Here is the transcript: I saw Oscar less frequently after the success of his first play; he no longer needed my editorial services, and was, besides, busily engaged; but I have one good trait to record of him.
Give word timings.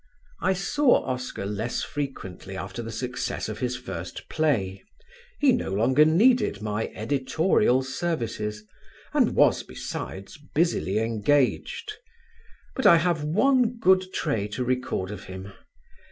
I 0.41 0.53
saw 0.53 1.03
Oscar 1.03 1.45
less 1.45 1.83
frequently 1.83 2.57
after 2.57 2.81
the 2.81 2.91
success 2.91 3.47
of 3.47 3.59
his 3.59 3.77
first 3.77 4.27
play; 4.29 4.81
he 5.37 5.51
no 5.51 5.71
longer 5.71 6.05
needed 6.05 6.59
my 6.59 6.87
editorial 6.95 7.83
services, 7.83 8.63
and 9.13 9.35
was, 9.35 9.61
besides, 9.61 10.39
busily 10.55 10.97
engaged; 10.97 11.91
but 12.75 12.87
I 12.87 12.97
have 12.97 13.23
one 13.23 13.77
good 13.77 14.11
trait 14.11 14.53
to 14.53 14.63
record 14.65 15.11
of 15.11 15.25
him. 15.25 15.53